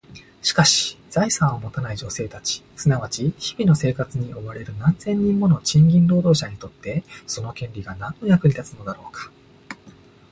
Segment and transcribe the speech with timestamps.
[0.41, 9.31] しかし、財産を持たない女性たち、すなわち日々の生活に追われる何千人もの賃金労働者にとって、その権利が何の役に立つのだろうか？